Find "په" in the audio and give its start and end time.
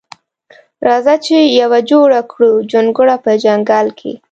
3.23-3.31